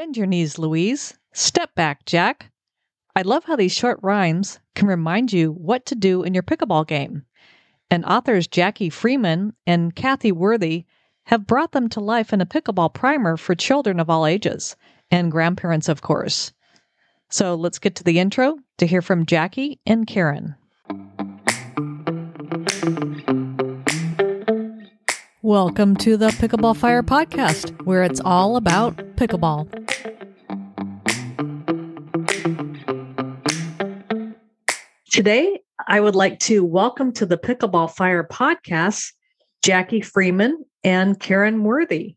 [0.00, 1.18] Bend your knees, Louise.
[1.34, 2.50] Step back, Jack.
[3.14, 6.86] I love how these short rhymes can remind you what to do in your pickleball
[6.86, 7.26] game.
[7.90, 10.86] And authors Jackie Freeman and Kathy Worthy
[11.24, 14.74] have brought them to life in a pickleball primer for children of all ages
[15.10, 16.54] and grandparents, of course.
[17.28, 20.54] So let's get to the intro to hear from Jackie and Karen.
[25.42, 29.70] Welcome to the Pickleball Fire podcast, where it's all about pickleball.
[35.10, 39.14] Today, I would like to welcome to the Pickleball Fire podcast
[39.64, 42.16] Jackie Freeman and Karen Worthy.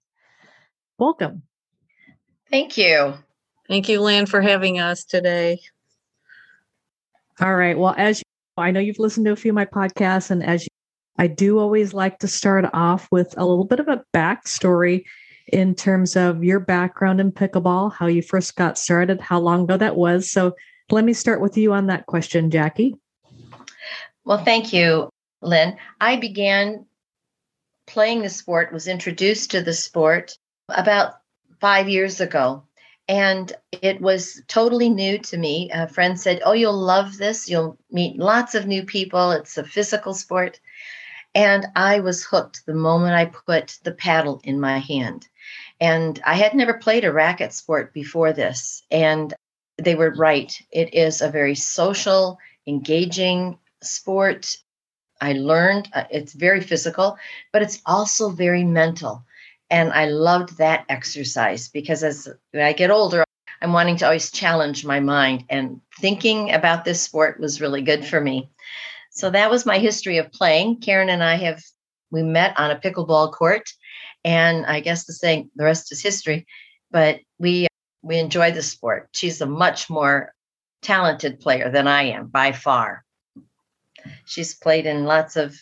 [0.98, 1.44] Welcome.
[2.52, 3.14] Thank you.
[3.70, 5.62] Thank you, Lynn, for having us today.
[7.40, 7.78] All right.
[7.78, 8.24] Well, as you,
[8.58, 10.68] I know you've listened to a few of my podcasts, and as you,
[11.18, 15.04] I do always like to start off with a little bit of a backstory
[15.48, 19.78] in terms of your background in pickleball, how you first got started, how long ago
[19.78, 20.32] that was.
[20.32, 20.56] So
[20.90, 22.96] let me start with you on that question, Jackie.
[24.26, 25.10] Well, thank you,
[25.42, 25.78] Lynn.
[26.00, 26.86] I began
[27.86, 30.38] playing the sport, was introduced to the sport
[30.70, 31.16] about
[31.60, 32.64] five years ago
[33.08, 35.70] and it was totally new to me.
[35.74, 37.50] A friend said, Oh, you'll love this.
[37.50, 39.32] You'll meet lots of new people.
[39.32, 40.60] It's a physical sport.
[41.36, 45.28] And I was hooked the moment I put the paddle in my hand.
[45.80, 48.84] And I had never played a racket sport before this.
[48.92, 49.34] And
[49.78, 50.56] they were right.
[50.72, 54.58] It is a very social, engaging sport.
[55.22, 57.18] I learned uh, it's very physical,
[57.52, 59.26] but it's also very mental.
[59.70, 63.24] And I loved that exercise because as I get older,
[63.62, 65.46] I'm wanting to always challenge my mind.
[65.50, 68.50] And thinking about this sport was really good for me.
[69.14, 70.80] So that was my history of playing.
[70.82, 71.62] Karen and I have
[72.12, 73.70] we met on a pickleball court,
[74.24, 76.46] and I guess the saying the rest is history.
[76.92, 77.68] But we
[78.02, 79.10] we enjoy the sport.
[79.14, 80.34] She's a much more
[80.82, 83.04] talented player than I am by far.
[84.26, 85.56] She's played in lots of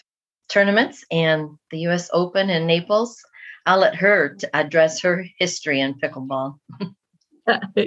[0.49, 2.09] tournaments and the U.S.
[2.13, 3.21] Open in Naples.
[3.65, 6.55] I'll let her address her history in pickleball.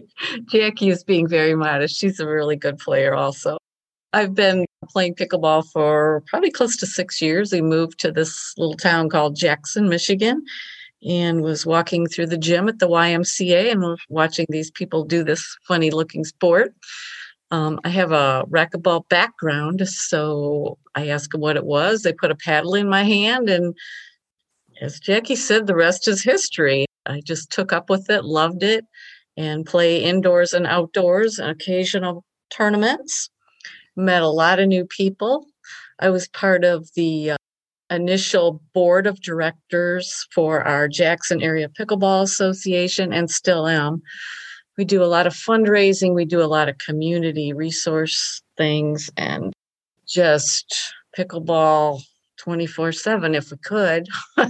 [0.49, 1.97] Jackie is being very modest.
[1.99, 3.59] She's a really good player, also.
[4.13, 7.53] I've been playing pickleball for probably close to six years.
[7.53, 10.45] We moved to this little town called Jackson, Michigan,
[11.07, 15.57] and was walking through the gym at the YMCA and watching these people do this
[15.67, 16.75] funny looking sport.
[17.51, 22.03] Um, I have a racquetball background, so I asked them what it was.
[22.03, 23.75] They put a paddle in my hand and
[24.81, 26.87] as Jackie said, the rest is history.
[27.07, 28.85] I just took up with it, loved it,
[29.37, 33.31] and play indoors and outdoors, and occasional tournaments.
[33.97, 35.47] Met a lot of new people.
[36.01, 37.37] I was part of the uh,
[37.91, 44.03] initial board of directors for our Jackson Area Pickleball Association and still am.
[44.77, 49.53] We do a lot of fundraising, we do a lot of community resource things, and
[50.07, 52.03] just pickleball
[52.39, 54.09] 24 7 if we could.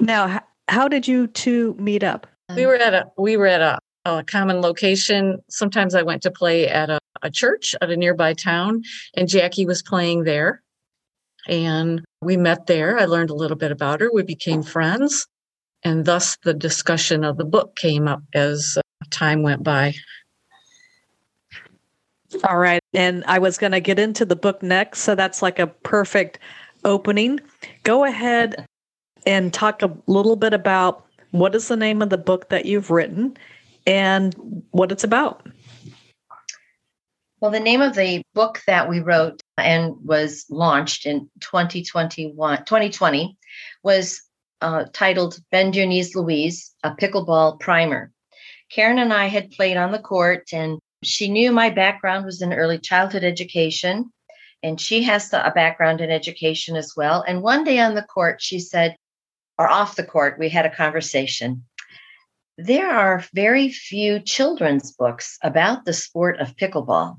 [0.00, 2.26] now, how did you two meet up?
[2.54, 5.38] We were at a we were at a, a common location.
[5.48, 8.82] Sometimes I went to play at a, a church at a nearby town,
[9.16, 10.62] and Jackie was playing there.
[11.48, 12.98] And we met there.
[12.98, 14.10] I learned a little bit about her.
[14.12, 15.26] We became friends.
[15.82, 19.94] And thus the discussion of the book came up as uh, time went by.
[22.48, 22.80] All right.
[22.94, 25.00] And I was going to get into the book next.
[25.00, 26.38] So that's like a perfect
[26.84, 27.40] opening,
[27.82, 28.66] go ahead
[29.26, 32.90] and talk a little bit about what is the name of the book that you've
[32.90, 33.36] written
[33.86, 35.46] and what it's about.
[37.44, 43.36] Well, the name of the book that we wrote and was launched in 2021, 2020
[43.82, 44.22] was
[44.62, 48.10] uh, titled Bend Your Knees Louise, a pickleball primer.
[48.70, 52.54] Karen and I had played on the court, and she knew my background was in
[52.54, 54.10] early childhood education
[54.62, 57.22] and she has a background in education as well.
[57.28, 58.96] And one day on the court, she said,
[59.58, 61.66] or off the court, we had a conversation.
[62.56, 67.18] There are very few children's books about the sport of pickleball.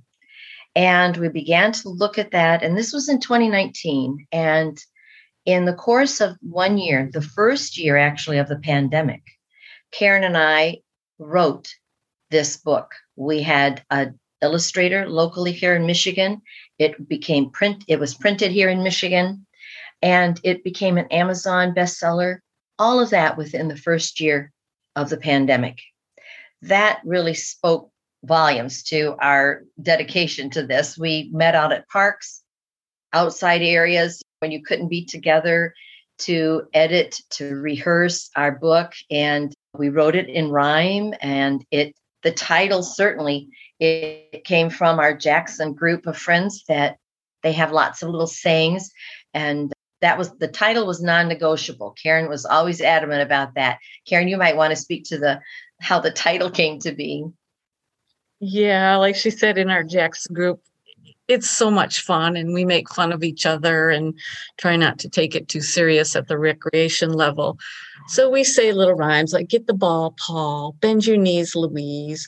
[0.76, 2.62] And we began to look at that.
[2.62, 4.28] And this was in 2019.
[4.32, 4.78] And
[5.46, 9.22] in the course of one year, the first year actually of the pandemic,
[9.92, 10.80] Karen and I
[11.20, 11.74] wrote
[12.30, 12.94] this book.
[13.16, 14.08] We had a
[14.42, 16.42] illustrator locally here in Michigan.
[16.78, 19.46] It became print, it was printed here in Michigan,
[20.02, 22.40] and it became an Amazon bestseller.
[22.78, 24.52] All of that within the first year
[24.96, 25.80] of the pandemic.
[26.62, 27.92] That really spoke
[28.26, 30.98] volumes to our dedication to this.
[30.98, 32.42] We met out at parks,
[33.14, 35.74] outside areas when you couldn't be together
[36.18, 38.94] to edit, to rehearse our book.
[39.10, 43.50] And We wrote it in rhyme, and it the title certainly
[43.80, 46.98] it came from our Jackson group of friends that
[47.44, 48.90] they have lots of little sayings,
[49.34, 51.96] and that was the title was non-negotiable.
[52.02, 53.80] Karen was always adamant about that.
[54.08, 55.42] Karen, you might want to speak to the
[55.82, 57.26] how the title came to be.
[58.48, 60.62] Yeah, like she said in our Jack's group,
[61.28, 64.14] it's so much fun and we make fun of each other and
[64.58, 67.58] try not to take it too serious at the recreation level.
[68.08, 72.28] So we say little rhymes like get the ball, Paul, bend your knees, Louise.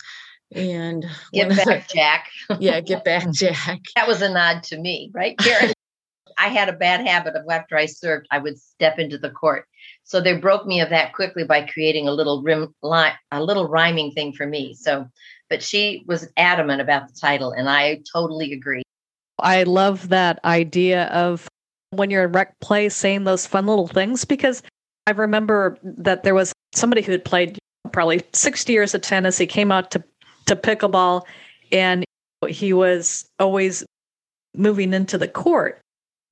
[0.54, 2.30] And get back, Jack.
[2.60, 3.81] yeah, get back, Jack.
[3.96, 5.72] that was a nod to me, right, Karen?
[6.40, 9.68] I had a bad habit of after I served, I would step into the court.
[10.04, 13.68] So they broke me of that quickly by creating a little rim line, a little
[13.68, 14.74] rhyming thing for me.
[14.74, 15.08] So,
[15.49, 18.83] but she was adamant about the title, and I totally agree.
[19.39, 21.47] I love that idea of
[21.91, 24.61] when you're in rec play saying those fun little things because
[25.05, 27.57] I remember that there was somebody who had played
[27.91, 29.38] probably 60 years of tennis.
[29.38, 30.03] He came out to,
[30.47, 31.23] to pickleball
[31.71, 32.03] and
[32.47, 33.85] he was always
[34.55, 35.79] moving into the court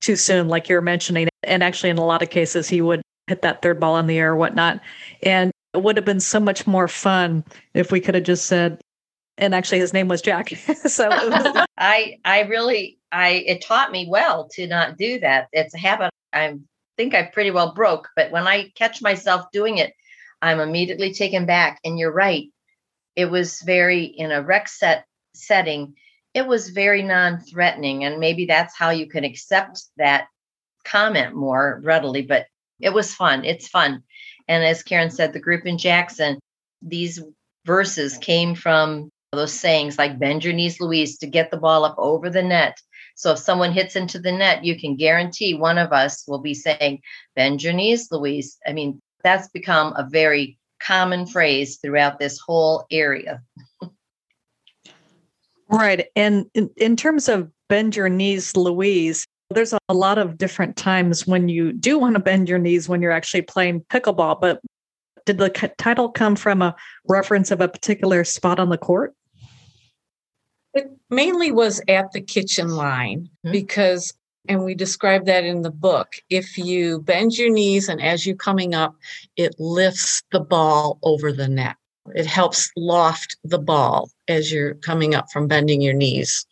[0.00, 1.28] too soon, like you're mentioning.
[1.42, 4.18] And actually, in a lot of cases, he would hit that third ball in the
[4.18, 4.80] air or whatnot.
[5.22, 8.80] And it would have been so much more fun if we could have just said,
[9.38, 10.48] and actually his name was Jack.
[10.86, 15.48] so was- I I really I it taught me well to not do that.
[15.52, 16.54] It's a habit I
[16.96, 19.92] think I pretty well broke, but when I catch myself doing it,
[20.42, 21.80] I'm immediately taken back.
[21.84, 22.46] And you're right.
[23.14, 25.94] It was very in a rec set setting,
[26.34, 28.04] it was very non-threatening.
[28.04, 30.26] And maybe that's how you can accept that
[30.84, 32.46] comment more readily, but
[32.80, 33.44] it was fun.
[33.44, 34.02] It's fun.
[34.48, 36.38] And as Karen said, the group in Jackson,
[36.82, 37.22] these
[37.64, 41.94] verses came from those sayings like bend your knees, Louise, to get the ball up
[41.98, 42.80] over the net.
[43.14, 46.54] So if someone hits into the net, you can guarantee one of us will be
[46.54, 47.00] saying,
[47.34, 48.58] bend your knees, Louise.
[48.66, 53.42] I mean, that's become a very common phrase throughout this whole area.
[55.70, 56.06] right.
[56.14, 61.26] And in, in terms of bend your knees, Louise, there's a lot of different times
[61.26, 64.60] when you do want to bend your knees when you're actually playing pickleball, but
[65.24, 66.74] did the title come from a
[67.08, 69.14] reference of a particular spot on the court?
[70.76, 73.50] It mainly was at the kitchen line mm-hmm.
[73.50, 74.12] because,
[74.46, 76.08] and we describe that in the book.
[76.28, 78.94] If you bend your knees and as you're coming up,
[79.36, 81.76] it lifts the ball over the net.
[82.14, 86.46] It helps loft the ball as you're coming up from bending your knees.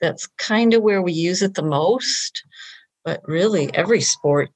[0.00, 2.44] That's kind of where we use it the most.
[3.02, 4.50] But really, every sport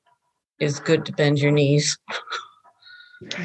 [0.61, 1.97] is good to bend your knees.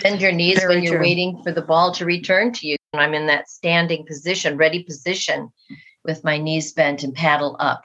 [0.03, 1.01] Bend your knees Very when you're true.
[1.01, 2.75] waiting for the ball to return to you.
[2.93, 5.51] I'm in that standing position, ready position
[6.05, 7.83] with my knees bent and paddle up.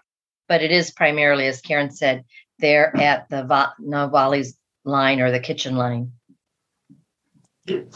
[0.49, 2.25] But it is primarily, as Karen said,
[2.58, 6.12] there at the va- Navali's line or the kitchen line.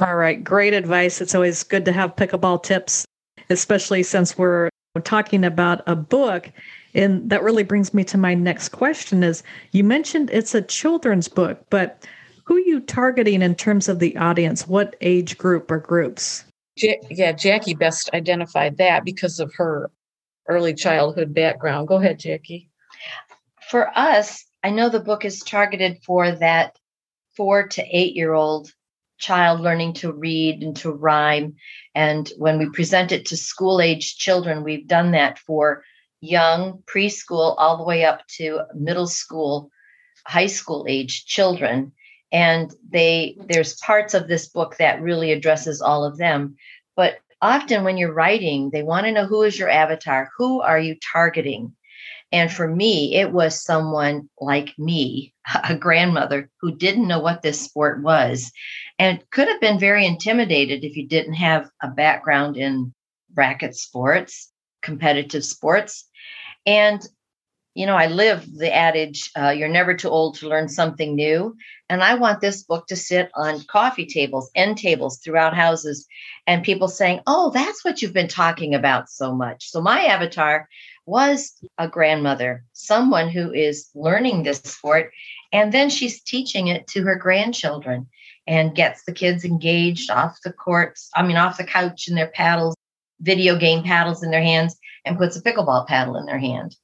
[0.01, 1.21] All right, great advice.
[1.21, 3.07] It's always good to have pickleball tips,
[3.49, 4.69] especially since we're
[5.03, 6.51] talking about a book.
[6.95, 9.43] And that really brings me to my next question is
[9.73, 12.07] you mentioned it's a children's book, but
[12.45, 14.69] who are you targeting in terms of the audience?
[14.69, 16.45] What age group or groups?
[16.77, 19.91] Yeah, Jackie best identified that because of her
[20.49, 21.89] early childhood background.
[21.89, 22.71] Go ahead, Jackie.
[23.71, 26.77] For us, I know the book is targeted for that
[27.37, 28.73] four to eight year old
[29.19, 31.55] child learning to read and to rhyme.
[31.95, 35.85] And when we present it to school age children, we've done that for
[36.21, 39.71] young preschool all the way up to middle school,
[40.27, 41.93] high school age children
[42.33, 46.57] and they there's parts of this book that really addresses all of them.
[46.97, 50.31] But often when you're writing they want to know who is your avatar?
[50.39, 51.75] Who are you targeting?
[52.33, 55.35] And for me it was someone like me
[55.69, 58.51] a grandmother who didn't know what this sport was
[58.99, 62.95] and could have been very intimidated if you didn't have a background in
[63.35, 66.09] racket sports competitive sports.
[66.67, 67.01] And
[67.75, 71.57] you know, I live the adage, uh, you're never too old to learn something new.
[71.89, 76.07] And I want this book to sit on coffee tables, end tables throughout houses,
[76.47, 79.71] and people saying, oh, that's what you've been talking about so much.
[79.71, 80.69] So my avatar
[81.07, 85.13] was a grandmother, someone who is learning this sport,
[85.53, 88.07] and then she's teaching it to her grandchildren
[88.47, 92.29] and gets the kids engaged off the courts, I mean, off the couch in their
[92.29, 92.75] paddles,
[93.21, 96.77] video game paddles in their hands, and puts a pickleball paddle in their hand.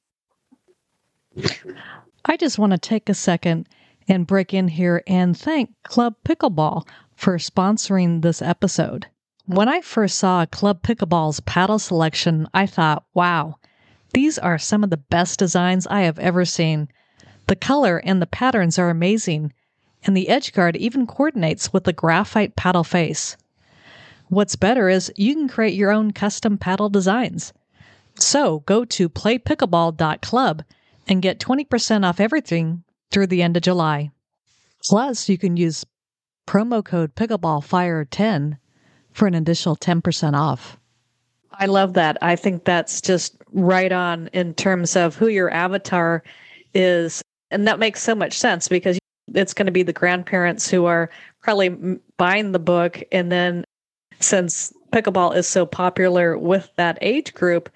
[2.25, 3.69] I just want to take a second
[4.09, 9.07] and break in here and thank Club Pickleball for sponsoring this episode.
[9.47, 13.57] When I first saw Club Pickleball's paddle selection, I thought, wow,
[14.13, 16.89] these are some of the best designs I have ever seen.
[17.47, 19.53] The color and the patterns are amazing,
[20.05, 23.37] and the edge guard even coordinates with the graphite paddle face.
[24.29, 27.53] What's better is you can create your own custom paddle designs.
[28.17, 30.63] So go to playpickleball.club
[31.09, 34.11] and get 20% off everything through the end of July.
[34.85, 35.85] Plus, you can use
[36.47, 38.59] promo code pickleballfire10
[39.13, 40.79] for an additional 10% off.
[41.53, 42.17] I love that.
[42.23, 46.23] I think that's just right on in terms of who your avatar
[46.75, 47.21] is.
[47.51, 48.99] And that makes so much sense because
[49.35, 51.11] it's going to be the grandparents who are
[51.43, 53.03] probably buying the book.
[53.11, 53.65] And then
[54.21, 57.69] since pickleball is so popular with that age group,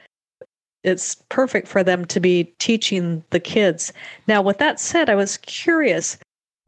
[0.84, 3.92] it's perfect for them to be teaching the kids.
[4.26, 6.18] Now, with that said, I was curious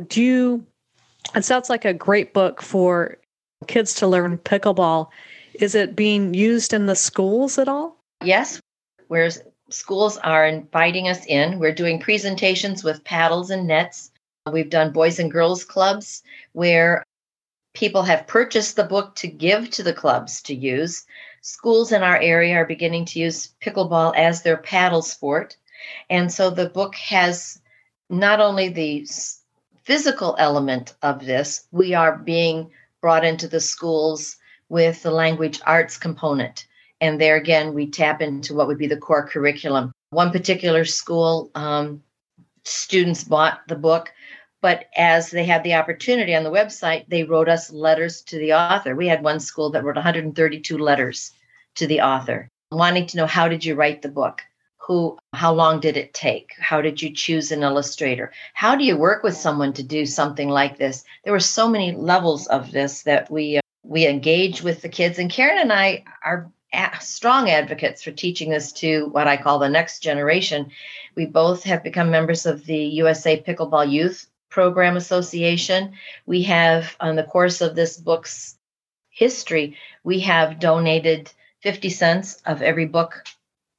[0.08, 0.66] do you,
[1.36, 3.16] it sounds like a great book for
[3.68, 5.08] kids to learn pickleball.
[5.54, 7.96] Is it being used in the schools at all?
[8.24, 8.60] Yes,
[9.08, 9.30] where
[9.70, 11.58] schools are inviting us in.
[11.58, 14.10] We're doing presentations with paddles and nets.
[14.50, 17.04] We've done boys and girls clubs where
[17.74, 21.06] people have purchased the book to give to the clubs to use.
[21.46, 25.58] Schools in our area are beginning to use pickleball as their paddle sport.
[26.08, 27.60] And so the book has
[28.08, 29.06] not only the
[29.82, 32.70] physical element of this, we are being
[33.02, 34.38] brought into the schools
[34.70, 36.66] with the language arts component.
[37.02, 39.92] And there again, we tap into what would be the core curriculum.
[40.12, 42.02] One particular school, um,
[42.64, 44.13] students bought the book,
[44.64, 48.54] but as they had the opportunity on the website, they wrote us letters to the
[48.54, 48.96] author.
[48.96, 51.32] We had one school that wrote 132 letters
[51.74, 54.40] to the author, wanting to know how did you write the book?
[54.78, 56.52] Who, how long did it take?
[56.58, 58.32] How did you choose an illustrator?
[58.54, 61.04] How do you work with someone to do something like this?
[61.24, 65.18] There were so many levels of this that we uh, we engage with the kids,
[65.18, 66.50] and Karen and I are
[67.00, 70.70] strong advocates for teaching this to what I call the next generation.
[71.16, 75.94] We both have become members of the USA Pickleball Youth Program Association.
[76.26, 78.56] We have, on the course of this book's
[79.10, 81.32] history, we have donated
[81.62, 83.24] 50 cents of every book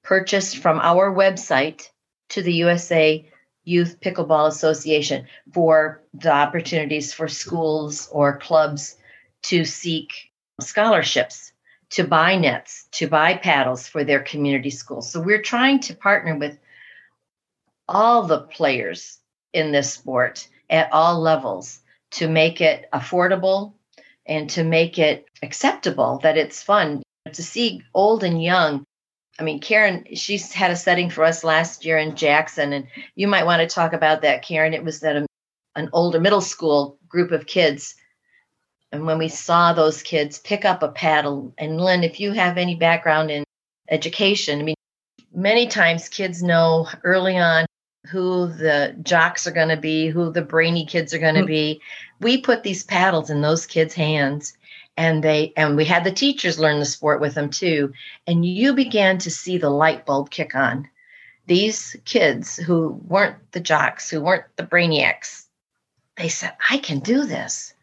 [0.03, 1.88] purchased from our website
[2.32, 3.25] to the USA
[3.63, 8.98] Youth Pickleball Association for the opportunities for schools or clubs
[9.44, 10.29] to seek
[10.60, 11.53] scholarships
[11.91, 15.10] to buy nets, to buy paddles for their community schools.
[15.10, 16.60] So we're trying to partner with
[17.88, 19.20] all the players
[19.53, 21.79] in this sport at all levels
[22.12, 23.74] to make it affordable
[24.25, 28.84] and to make it acceptable that it's fun to see old and young
[29.38, 33.27] I mean, Karen, she's had a setting for us last year in Jackson, and you
[33.27, 34.74] might want to talk about that, Karen.
[34.74, 35.25] It was that um,
[35.75, 37.95] an older middle school group of kids
[38.95, 42.57] and when we saw those kids pick up a paddle, and Lynn, if you have
[42.57, 43.43] any background in
[43.89, 44.75] education, I mean,
[45.34, 47.65] many times kids know early on
[48.09, 51.47] who the jocks are going to be, who the brainy kids are going to mm-hmm.
[51.47, 51.81] be.
[52.19, 54.55] We put these paddles in those kids' hands
[54.97, 57.93] and they and we had the teachers learn the sport with them too.
[58.27, 60.88] And you began to see the light bulb kick on.
[61.47, 65.45] These kids who weren't the jocks who weren't the brainiacs
[66.17, 67.74] they said i can do this.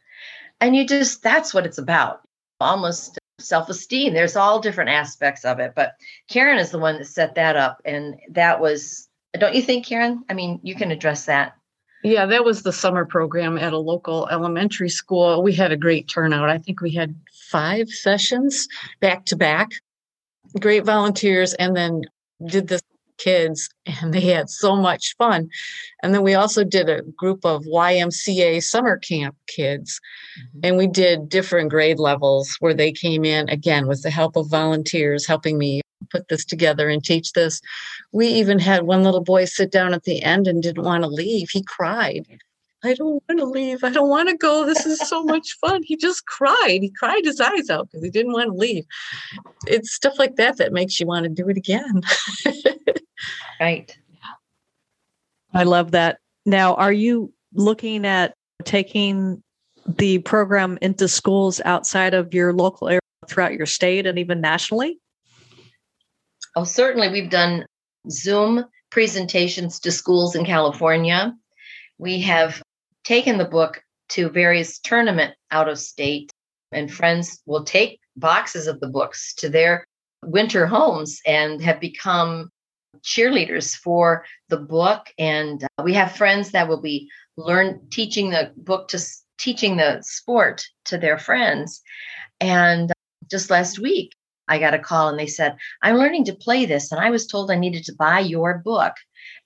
[0.60, 2.22] And you just that's what it's about.
[2.60, 4.14] Almost self-esteem.
[4.14, 5.94] There's all different aspects of it but
[6.28, 9.08] karen is the one that set that up and that was
[9.38, 10.24] don't you think karen?
[10.28, 11.54] I mean you can address that.
[12.02, 15.42] Yeah that was the summer program at a local elementary school.
[15.42, 16.48] We had a great turnout.
[16.48, 17.14] I think we had
[17.50, 18.68] five sessions
[19.00, 19.70] back to back.
[20.60, 22.02] Great volunteers and then
[22.46, 22.82] did this
[23.22, 25.48] kids and they had so much fun.
[26.02, 30.00] And then we also did a group of YMCA summer camp kids
[30.38, 30.60] mm-hmm.
[30.64, 34.50] and we did different grade levels where they came in again with the help of
[34.50, 37.60] volunteers helping me put this together and teach this.
[38.12, 41.08] We even had one little boy sit down at the end and didn't want to
[41.08, 41.50] leave.
[41.50, 42.26] He cried.
[42.84, 43.84] I don't want to leave.
[43.84, 44.64] I don't want to go.
[44.64, 45.82] This is so much fun.
[45.84, 46.78] He just cried.
[46.80, 48.84] He cried his eyes out because he didn't want to leave.
[49.66, 52.02] It's stuff like that that makes you want to do it again.
[53.60, 53.96] right.
[55.54, 56.18] I love that.
[56.44, 59.42] Now, are you looking at taking
[59.86, 64.98] the program into schools outside of your local area throughout your state and even nationally?
[66.54, 67.08] Oh, certainly.
[67.08, 67.66] We've done
[68.10, 71.34] Zoom presentations to schools in California.
[71.98, 72.62] We have
[73.04, 76.30] taken the book to various tournament out of state
[76.72, 79.84] and friends will take boxes of the books to their
[80.22, 82.50] winter homes and have become
[83.02, 88.52] cheerleaders for the book and uh, we have friends that will be learn teaching the
[88.58, 89.00] book to
[89.38, 91.80] teaching the sport to their friends
[92.40, 92.94] and uh,
[93.30, 94.12] just last week
[94.48, 97.26] i got a call and they said i'm learning to play this and i was
[97.26, 98.94] told i needed to buy your book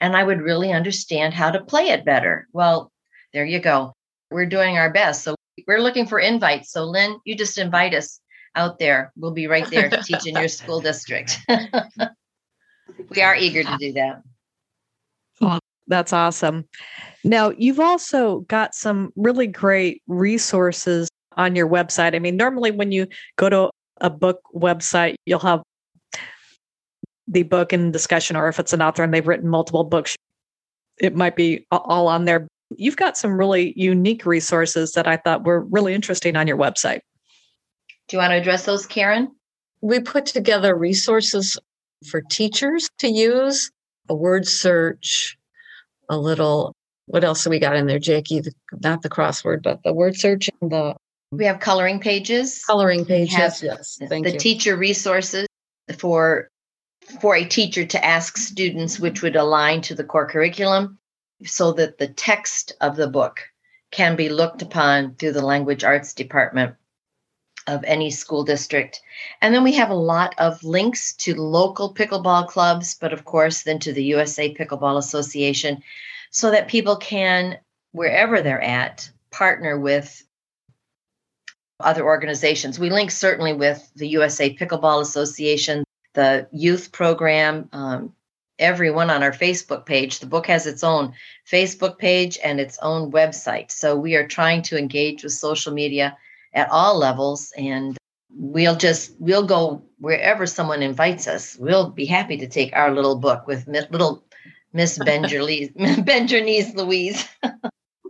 [0.01, 2.91] and i would really understand how to play it better well
[3.37, 3.93] there you go.
[4.31, 5.23] we're doing our best.
[5.23, 5.35] So
[5.67, 6.73] we're looking for invites.
[6.73, 8.19] So Lynn, you just invite us
[8.55, 9.13] out there.
[9.15, 11.39] We'll be right there to teach in your school district.
[13.11, 14.23] we are eager to do that.
[15.39, 16.65] Well, that's awesome.
[17.25, 22.15] Now, you've also got some really great resources on your website.
[22.15, 25.63] I mean, normally when you go to a book website, you'll have
[27.29, 30.17] the book in discussion, or if it's an author and they've written multiple books,
[31.01, 32.47] it might be all on there.
[32.77, 37.01] You've got some really unique resources that I thought were really interesting on your website.
[38.09, 39.35] Do you want to address those, Karen?
[39.81, 41.59] We put together resources
[42.09, 43.71] for teachers to use,
[44.09, 45.37] a word search,
[46.09, 46.73] a little,
[47.07, 48.41] what else have we got in there, Jackie?
[48.41, 50.95] The, not the crossword, but the word search and the
[51.37, 52.65] we have coloring pages.
[52.65, 53.63] Coloring pages.
[53.63, 53.99] Yes.
[54.09, 54.39] Thank the you.
[54.39, 55.47] teacher resources
[55.99, 56.51] for
[57.21, 60.99] for a teacher to ask students which would align to the core curriculum
[61.45, 63.41] so that the text of the book
[63.93, 66.75] can be looked upon through the language arts department
[67.67, 69.01] of any school district.
[69.43, 73.63] And then we have a lot of links to local pickleball clubs, but of course,
[73.63, 75.83] then to the USA Pickleball Association,
[76.31, 77.59] so that people can,
[77.93, 80.26] wherever they're at, partner with
[81.81, 82.79] other organizations.
[82.79, 88.13] We link certainly with the USA Pickleball Association, the youth program, um,
[88.59, 90.21] everyone on our Facebook page.
[90.21, 91.13] The book has its own
[91.51, 93.71] Facebook page and its own website.
[93.71, 96.17] So we are trying to engage with social media
[96.55, 97.97] at all levels and
[98.31, 103.17] we'll just we'll go wherever someone invites us we'll be happy to take our little
[103.17, 104.25] book with little
[104.73, 104.99] miss
[106.05, 107.27] bend your knees louise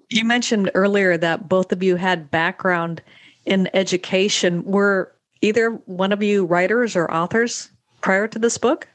[0.09, 3.03] you mentioned earlier that both of you had background
[3.47, 8.89] in education were either one of you writers or authors prior to this book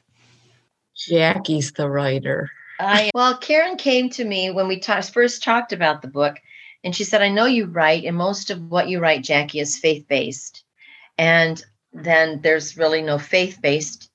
[0.96, 6.02] jackie's the writer I, well karen came to me when we ta- first talked about
[6.02, 6.38] the book
[6.84, 9.78] and she said, I know you write, and most of what you write, Jackie, is
[9.78, 10.64] faith based.
[11.18, 14.10] And then there's really no faith based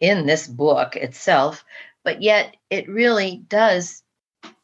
[0.00, 1.64] in this book itself,
[2.04, 4.02] but yet it really does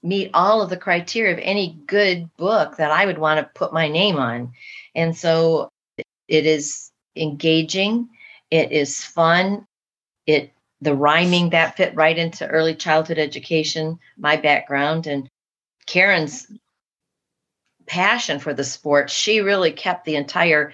[0.02, 3.72] meet all of the criteria of any good book that I would want to put
[3.72, 4.52] my name on.
[4.94, 5.70] And so
[6.28, 8.08] it is engaging,
[8.50, 9.66] it is fun,
[10.26, 15.28] it the rhyming that fit right into early childhood education, my background, and
[15.86, 16.46] Karen's
[17.86, 20.72] passion for the sport, she really kept the entire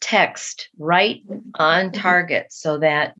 [0.00, 1.22] text right
[1.54, 2.00] on mm-hmm.
[2.00, 3.14] target so that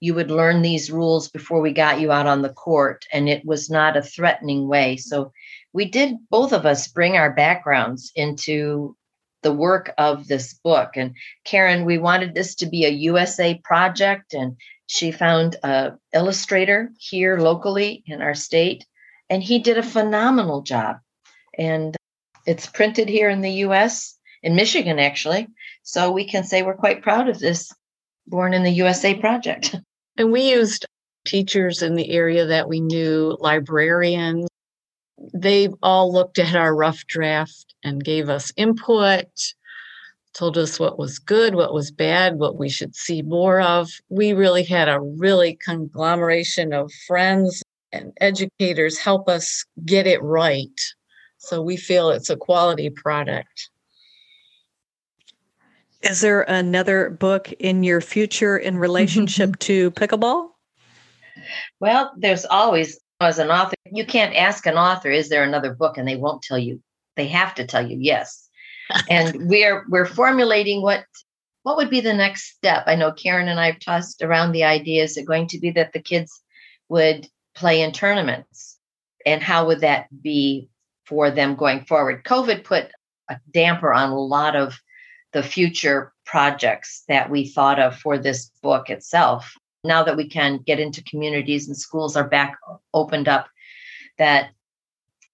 [0.00, 3.44] you would learn these rules before we got you out on the court and it
[3.44, 5.32] was not a threatening way so
[5.72, 8.96] we did both of us bring our backgrounds into
[9.42, 14.34] the work of this book and karen we wanted this to be a usa project
[14.34, 18.86] and she found a illustrator here locally in our state
[19.30, 20.96] and he did a phenomenal job
[21.58, 21.96] and
[22.46, 25.48] it's printed here in the US, in Michigan, actually.
[25.82, 27.72] So we can say we're quite proud of this
[28.26, 29.76] Born in the USA project.
[30.18, 30.84] And we used
[31.24, 34.46] teachers in the area that we knew, librarians.
[35.34, 39.26] They all looked at our rough draft and gave us input,
[40.34, 43.88] told us what was good, what was bad, what we should see more of.
[44.08, 50.80] We really had a really conglomeration of friends and educators help us get it right
[51.42, 53.68] so we feel it's a quality product.
[56.02, 60.50] Is there another book in your future in relationship to pickleball?
[61.80, 65.98] Well, there's always, as an author, you can't ask an author, is there another book?
[65.98, 66.82] And they won't tell you.
[67.16, 68.48] They have to tell you yes.
[69.10, 71.04] and we're we're formulating what
[71.62, 72.84] what would be the next step.
[72.86, 75.04] I know Karen and I've tossed around the idea.
[75.04, 76.40] Is it going to be that the kids
[76.88, 78.78] would play in tournaments?
[79.24, 80.68] And how would that be
[81.12, 82.24] for them going forward.
[82.24, 82.90] COVID put
[83.28, 84.78] a damper on a lot of
[85.32, 89.54] the future projects that we thought of for this book itself.
[89.84, 92.56] Now that we can get into communities and schools are back
[92.94, 93.48] opened up,
[94.18, 94.50] that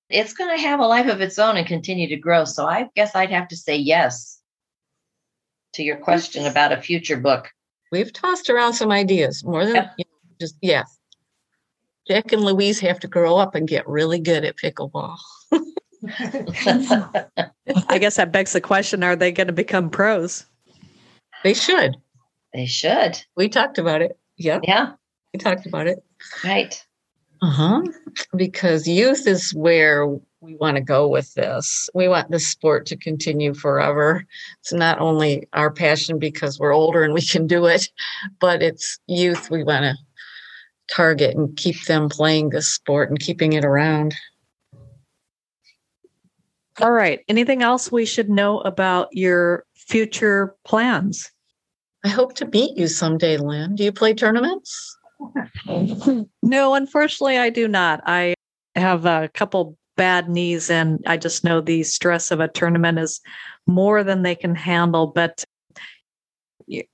[0.09, 2.45] it's going to have a life of its own and continue to grow.
[2.45, 4.41] So I guess I'd have to say yes
[5.75, 7.51] to your question about a future book.
[7.93, 9.95] We've tossed around some ideas more than yep.
[9.99, 10.99] you know, just yes.
[12.07, 15.17] Jack and Louise have to grow up and get really good at pickleball.
[17.89, 20.47] I guess that begs the question are they going to become pros?
[21.45, 21.97] They should.
[22.55, 23.23] They should.
[23.37, 24.19] We talked about it.
[24.39, 24.63] Yep.
[24.65, 24.93] Yeah.
[25.33, 26.03] We talked about it.
[26.43, 26.85] Right.
[27.43, 27.83] Uh huh.
[28.37, 30.07] Because youth is where
[30.41, 31.89] we want to go with this.
[31.95, 34.25] We want this sport to continue forever.
[34.61, 37.89] It's not only our passion because we're older and we can do it,
[38.41, 39.95] but it's youth we want to
[40.95, 44.15] target and keep them playing this sport and keeping it around.
[46.81, 47.21] All right.
[47.29, 51.31] Anything else we should know about your future plans?
[52.05, 53.75] I hope to meet you someday, Lynn.
[53.75, 54.97] Do you play tournaments?
[56.43, 58.01] no, unfortunately, I do not.
[58.07, 58.35] I
[58.77, 63.21] have a couple bad knees, and I just know the stress of a tournament is
[63.67, 65.09] more than they can handle.
[65.09, 65.45] But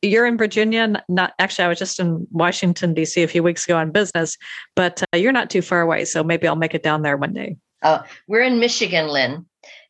[0.03, 1.05] you're in Virginia.
[1.09, 3.23] Not actually, I was just in Washington D.C.
[3.23, 4.39] a few weeks ago on business,
[4.75, 6.05] but uh, you're not too far away.
[6.07, 7.57] So maybe I'll make it down there one day.
[7.83, 9.45] Uh, we're in Michigan, Lynn.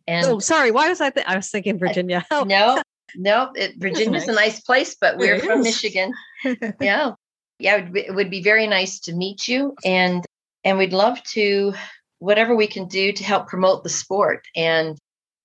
[0.06, 0.70] And oh, sorry.
[0.70, 1.10] Why was I?
[1.10, 2.26] Th- I was thinking Virginia.
[2.30, 2.44] Oh.
[2.44, 2.82] no,
[3.16, 3.50] no.
[3.54, 4.28] It, Virginia's nice.
[4.28, 6.12] a nice place, but we're from Michigan.
[6.80, 7.12] yeah,
[7.58, 7.76] yeah.
[7.76, 10.24] It would, be, it would be very nice to meet you, and
[10.64, 11.74] and we'd love to
[12.18, 14.46] whatever we can do to help promote the sport.
[14.56, 14.98] And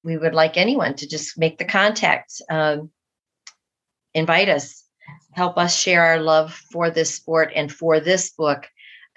[0.04, 2.90] we would like anyone to just make the contact, um,
[4.14, 4.86] invite us,
[5.34, 8.68] help us share our love for this sport and for this book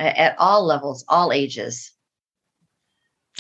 [0.01, 1.93] uh, at all levels, all ages.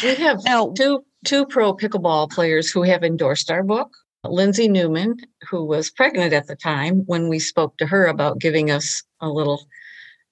[0.02, 3.90] We have now, two two pro pickleball players who have endorsed our book.
[4.24, 5.16] Lindsey Newman,
[5.48, 9.28] who was pregnant at the time when we spoke to her about giving us a
[9.28, 9.66] little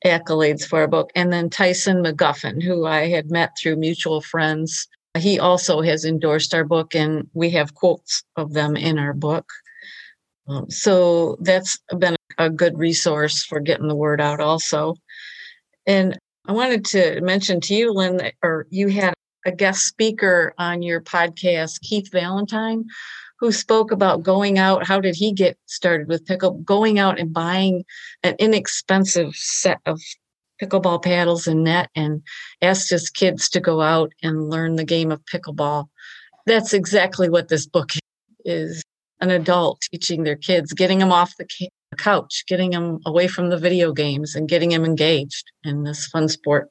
[0.05, 4.89] accolades for our book, and then Tyson McGuffin, who I had met through mutual friends.
[5.19, 9.51] He also has endorsed our book, and we have quotes of them in our book.
[10.49, 14.95] Um, so that's been a good resource for getting the word out, also.
[15.87, 20.83] And I wanted to mention to you, Lynn, or you had a guest speaker on
[20.83, 22.85] your podcast, Keith Valentine,
[23.39, 24.87] who spoke about going out.
[24.87, 26.53] How did he get started with pickle?
[26.59, 27.85] Going out and buying
[28.23, 30.01] an inexpensive set of
[30.61, 32.23] pickleball paddles and net and
[32.61, 35.89] asked his kids to go out and learn the game of pickleball.
[36.47, 37.93] That's exactly what this book
[38.45, 38.83] is
[39.21, 41.47] an adult teaching their kids, getting them off the
[41.99, 46.29] couch, getting them away from the video games, and getting them engaged in this fun
[46.29, 46.71] sport.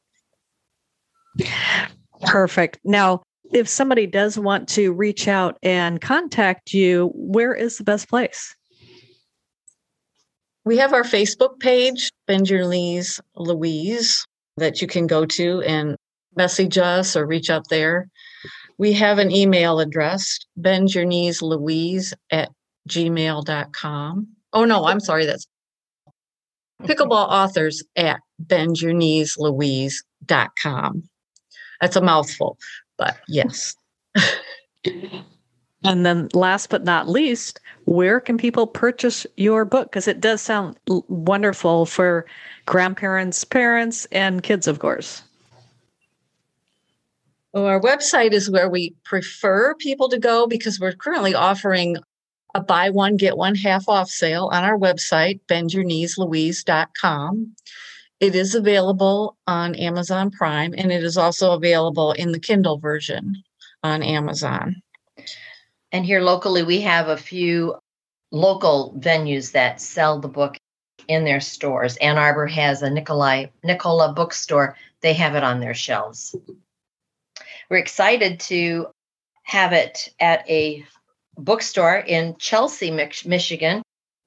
[2.25, 2.79] Perfect.
[2.83, 8.09] Now, if somebody does want to reach out and contact you, where is the best
[8.09, 8.55] place?
[10.65, 14.25] We have our Facebook page, Bend Your Knees Louise,
[14.57, 15.95] that you can go to and
[16.35, 18.07] message us or reach out there.
[18.77, 22.49] We have an email address, bend your knees Louise at
[22.87, 24.27] gmail.com.
[24.53, 25.25] Oh, no, I'm sorry.
[25.25, 25.47] That's
[26.83, 31.09] pickleball authors at bendyourkneeslouise.com.
[31.81, 32.57] That's a mouthful,
[32.97, 33.75] but yes.
[35.83, 39.91] and then last but not least, where can people purchase your book?
[39.91, 42.25] Because it does sound wonderful for
[42.65, 45.23] grandparents, parents, and kids, of course.
[47.53, 51.97] Well, our website is where we prefer people to go because we're currently offering
[52.53, 57.55] a buy one, get one half off sale on our website, bendyourkneeslouise.com.
[58.19, 63.43] It is available on Amazon Prime and it is also available in the Kindle version
[63.81, 64.81] on Amazon.
[65.91, 67.75] And here locally, we have a few
[68.31, 70.57] local venues that sell the book
[71.07, 71.95] in their stores.
[71.97, 74.75] Ann Arbor has a Nikolai Nicola bookstore.
[75.01, 76.35] They have it on their shelves.
[77.69, 78.87] We're excited to
[79.43, 80.85] have it at a
[81.37, 83.81] bookstore in Chelsea, Michigan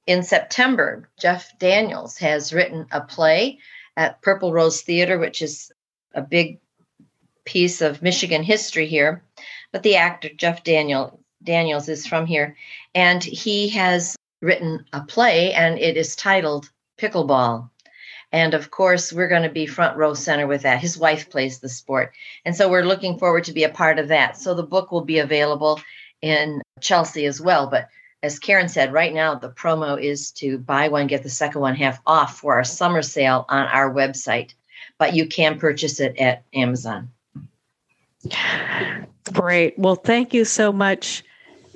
[0.06, 1.08] in September.
[1.20, 3.58] Jeff Daniels has written a play
[3.96, 5.72] at Purple Rose Theater, which is
[6.14, 6.60] a big
[7.44, 9.22] piece of Michigan history here.
[9.72, 12.56] But the actor Jeff Daniel Daniels is from here,
[12.94, 17.68] and he has written a play, and it is titled Pickleball.
[18.30, 20.80] And of course, we're going to be front row center with that.
[20.80, 22.14] His wife plays the sport.
[22.44, 24.38] And so we're looking forward to be a part of that.
[24.38, 25.80] So the book will be available
[26.22, 27.66] in Chelsea as well.
[27.66, 27.88] But
[28.22, 31.74] as Karen said, right now the promo is to buy one, get the second one
[31.74, 34.54] half off for our summer sale on our website.
[34.98, 37.10] But you can purchase it at Amazon.
[39.32, 39.76] Great.
[39.78, 41.24] Well, thank you so much,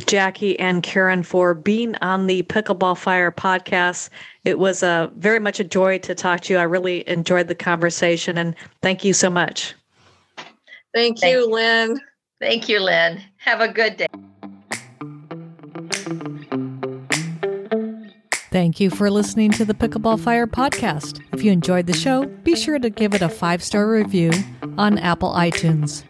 [0.07, 4.11] Jackie and Karen, for being on the Pickleball Fire podcast.
[4.45, 6.59] It was a uh, very much a joy to talk to you.
[6.61, 9.75] I really enjoyed the conversation, and thank you so much.
[10.95, 12.01] Thank, thank you, Lynn.
[12.41, 13.21] Thank you, Lynn.
[13.39, 14.07] Have a good day.
[18.57, 21.23] Thank you for listening to the Pickleball Fire podcast.
[21.35, 24.31] If you enjoyed the show, be sure to give it a five star review
[24.79, 26.05] on Apple iTunes.